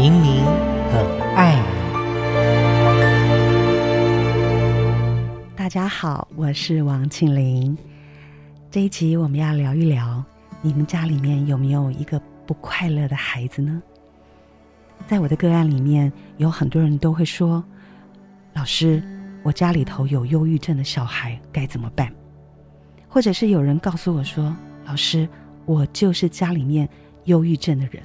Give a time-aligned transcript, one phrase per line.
[0.00, 0.44] 明明
[0.92, 1.04] 很
[1.34, 1.66] 爱你。
[5.56, 7.76] 大家好，我是王庆玲。
[8.70, 10.22] 这一集我们要聊一聊，
[10.62, 13.82] 你们家里面有没有一个不快乐的孩子呢？
[15.08, 17.64] 在我的个案里面，有很多人都会说
[18.54, 19.02] ：“老师，
[19.42, 22.08] 我家里头有忧郁症的小孩，该怎么办？”
[23.10, 24.54] 或者是有人告诉我说
[24.86, 25.28] ：“老师，
[25.66, 26.88] 我就是家里面
[27.24, 28.00] 忧郁症的人。”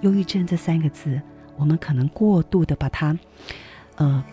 [0.00, 1.20] 忧郁症这三个字，
[1.56, 3.18] 我们可能过度的把它，
[3.96, 4.24] 呃，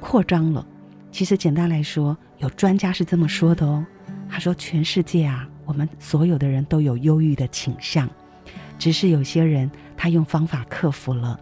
[0.00, 0.66] 扩张了。
[1.10, 3.84] 其实简单来说，有专家是这么说的哦。
[4.28, 8.08] 他说：“全世界啊，我们所有的人都有忧郁的倾向，
[8.78, 11.38] 只是有些人他用方法克服了，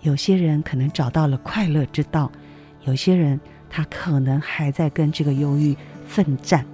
[0.00, 2.30] 有些人可能找到了快乐之道，
[2.84, 6.64] 有些人他可能还在跟这个忧郁奋战。”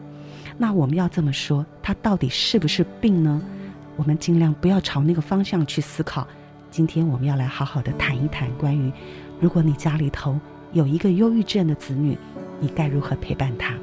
[0.59, 3.43] 那我们要这么说，它到底是不是病呢？
[3.97, 6.29] 我们尽量不要朝那个方向去思考。
[6.73, 8.91] 今天我们要来好好的谈一谈关于，
[9.39, 10.41] 如果你家里头
[10.73, 12.17] 有一个忧郁症的子女，
[12.61, 13.75] 你该如何陪伴他？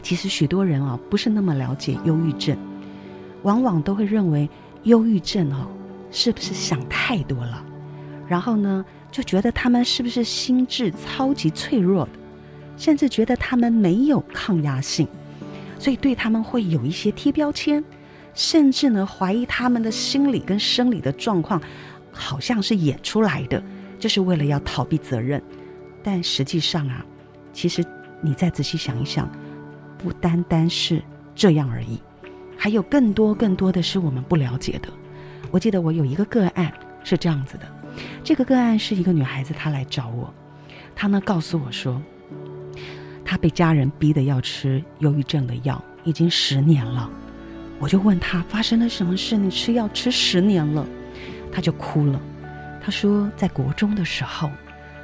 [0.00, 2.56] 其实许多人啊，不是那么了解忧郁症，
[3.42, 4.48] 往往都会认为
[4.84, 5.66] 忧郁症哦，
[6.12, 7.66] 是不是想太多了？
[8.28, 12.12] 然后呢，就觉得他们是不是心智超级脆弱的，
[12.76, 15.08] 甚至觉得他们没有抗压性。
[15.80, 17.82] 所以对他们会有一些贴标签，
[18.34, 21.60] 甚至呢怀疑他们的心理跟生理的状况
[22.10, 23.62] 好像是演出来的，
[23.98, 25.42] 就是为了要逃避责任。
[26.02, 27.04] 但实际上啊，
[27.52, 27.84] 其实
[28.20, 29.30] 你再仔细想一想，
[29.98, 31.02] 不单单是
[31.34, 32.00] 这样而已，
[32.56, 34.88] 还有更多更多的是我们不了解的。
[35.50, 36.72] 我记得我有一个个案
[37.04, 37.66] 是这样子的，
[38.24, 40.32] 这个个案是一个女孩子，她来找我，
[40.94, 42.00] 她呢告诉我说。
[43.24, 47.08] 她被家人逼得要吃忧郁症的药，已经十年了。
[47.82, 50.86] 我就问他发生了什么事，你吃药吃十年了，
[51.50, 52.20] 他就哭了。
[52.80, 54.48] 他说，在国中的时候，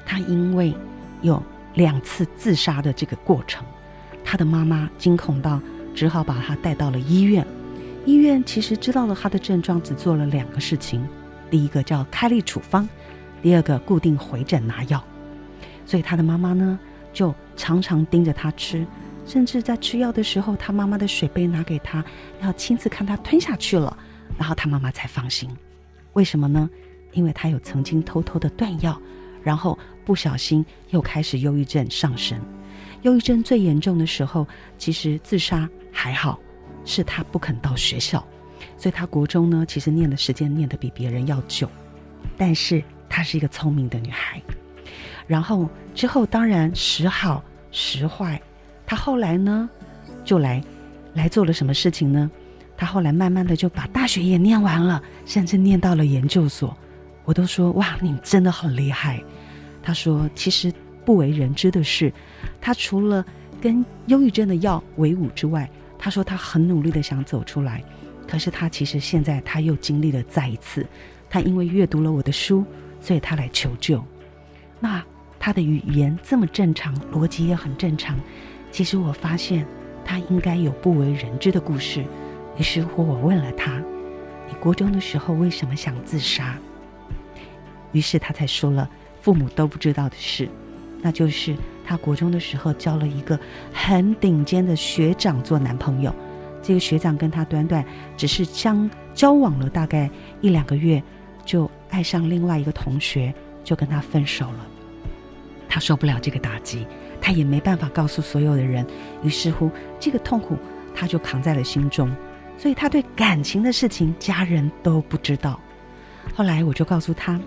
[0.07, 0.73] 他因为
[1.21, 1.43] 有
[1.75, 3.67] 两次自杀的这个过程，
[4.25, 5.61] 他的妈妈惊恐到
[5.93, 7.45] 只好把他带到了医院。
[8.07, 11.05] 医院其实知道了他的症状，只做了两个事情：
[11.51, 12.89] 第一个叫开立处方，
[13.43, 15.03] 第二个固定回诊拿药。
[15.85, 16.79] 所以他的妈妈呢，
[17.13, 18.87] 就常常盯着他吃，
[19.29, 22.03] 甚至在吃药的时候，他妈妈的水杯拿给他，
[22.41, 23.95] 要亲自看他吞下去了，
[24.39, 25.47] 然后他妈妈才放心。
[26.15, 26.69] 为什么呢？
[27.13, 28.99] 因为他有曾经偷偷的断药，
[29.43, 32.41] 然后不小心又开始忧郁症上升。
[33.03, 34.47] 忧郁症最严重的时候，
[34.79, 36.41] 其实自杀还好，
[36.87, 38.27] 是他不肯到学校，
[38.79, 41.69] 所以他国中呢，其实念的时间念得比别人要久，
[42.39, 44.41] 但是她是一个聪明的女孩。
[45.27, 48.41] 然后之后当然时好时坏，
[48.89, 49.69] 他后来呢，
[50.25, 50.65] 就来
[51.13, 52.31] 来做了什么事情呢？
[52.75, 56.75] 他后来慢慢的就把大学也念完了，甚至念到了研究所。
[57.27, 59.23] 我都说哇，你真的很厉害。
[59.83, 60.73] 他说其实
[61.05, 62.11] 不为人知的是，
[62.63, 63.23] 他除了
[63.61, 67.85] 跟忧郁症的药为伍之外，他说他很努力的想走出来。
[68.27, 70.87] 可是他其实现在他又经历了再一次，
[71.29, 72.65] 他因为阅读了我的书，
[73.03, 74.03] 所以他来求救。
[74.81, 75.05] 那。
[75.41, 78.19] 他的语言这么正常，逻辑也很正常。
[78.71, 79.67] 其实我发现
[80.05, 82.05] 他应该有不为人知的故事。
[82.57, 83.83] 于是乎，我问了他
[84.49, 86.57] ：“你国中的时候为什么想自杀？”
[87.93, 88.89] 于是他才说了
[89.21, 90.49] 父母都不知道的事，
[91.01, 93.39] 那就是他国中的时候交了一个
[93.73, 96.15] 很顶尖的学长做男朋友。
[96.61, 97.85] 这个学长跟他短短
[98.17, 101.03] 只是相交往了大概一两个月，
[101.45, 104.67] 就爱上另外一个同学，就跟他分手了。
[105.69, 106.85] 他受不了这个打击，
[107.21, 108.87] 他也没办法告诉所有的人，
[109.23, 110.57] 于是乎，这个痛苦
[110.95, 112.11] 他就扛在了心中。
[112.57, 115.61] 所以他对感情的事情，家人都不知道。
[116.35, 117.39] 后来我就告诉他，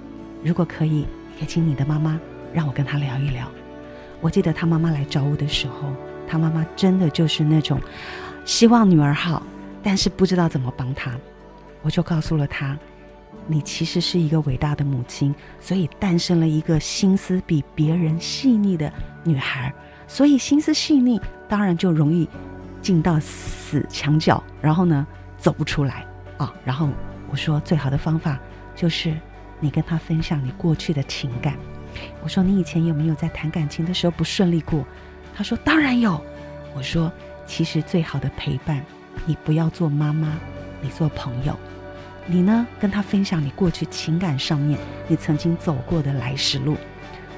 [0.44, 1.06] 如果可以，
[1.40, 2.20] 也请你的妈妈
[2.54, 3.50] 让我跟他聊一聊。
[4.22, 5.94] 我记得他妈妈来找我的时候，
[6.28, 7.80] 他妈妈真的就是那种
[8.46, 9.44] 希望女儿好，
[9.84, 11.12] 但是不知道怎么帮她。
[11.82, 12.78] 我就告诉了他。
[13.48, 18.92] 你其实是一个伟大的母亲，所以诞生了一个心思比别人细腻的
[19.24, 19.74] 女孩，
[20.08, 22.28] 所以心思细腻，当然就容易
[22.82, 25.06] 进到死墙角，然后呢，
[25.38, 26.06] 走不出来
[26.38, 26.90] 啊、然后
[27.30, 28.40] 我说，最好的方法
[28.76, 29.16] 就是
[29.60, 31.56] 你跟她分享你过去的情感。
[32.24, 34.86] 我说，你以前有没有在谈感情的时候不顺利过？
[35.36, 36.20] 她说当然有。
[36.74, 37.12] 我说，
[37.46, 38.82] 其实最好的陪伴，
[39.26, 40.38] 你不要做妈妈，
[40.82, 41.54] 你做朋友。
[42.26, 46.78] 你呢，跟他分享你过去情感上面你曾经走过的来时路，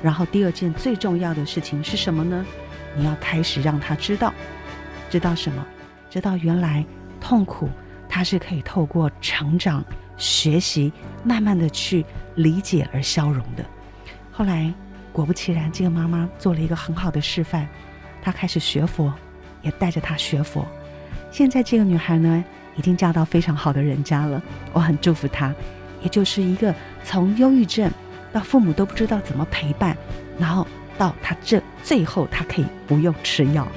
[0.01, 2.45] 然后第二件最重要的事情是什么呢？
[2.95, 4.33] 你要开始让他知道，
[5.09, 5.65] 知道什么？
[6.09, 6.85] 知道原来
[7.19, 7.67] 痛苦
[8.07, 9.83] 它是可以透过成长、
[10.15, 10.93] 学习，
[11.23, 13.65] 慢慢的去理解而消融的。
[14.31, 14.71] 后来
[15.11, 17.67] 果不其然，这个妈妈做了一个很好的示范，
[18.21, 19.11] 她开始学佛，
[19.63, 20.63] 也带着她学佛。
[21.31, 22.43] 现在这个女孩呢，
[22.75, 24.41] 已经嫁到非常好的人家了，
[24.71, 25.53] 我很祝福她。
[26.01, 26.73] 也就是一个
[27.03, 27.89] 从忧郁症
[28.33, 29.95] 到父母都不知道怎么陪伴，
[30.37, 30.67] 然后
[30.97, 33.67] 到她这最后她可以不用吃药。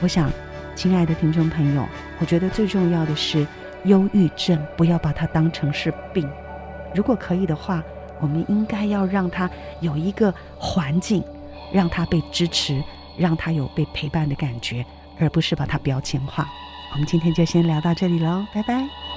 [0.00, 0.30] 我想，
[0.74, 1.86] 亲爱的听众朋友，
[2.18, 3.46] 我觉得最重要的是，
[3.84, 6.28] 忧郁症不要把它当成是病。
[6.94, 7.82] 如果可以的话，
[8.20, 9.48] 我们应该要让他
[9.80, 11.24] 有一个环境，
[11.72, 12.82] 让他被支持，
[13.16, 14.84] 让他有被陪伴的感觉，
[15.18, 16.46] 而不是把它标签化。
[16.92, 19.11] 我们今天就先聊到这里喽，拜拜。